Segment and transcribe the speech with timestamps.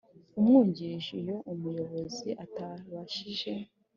[0.39, 3.53] Umwungirije iyo umuyobozi atabashije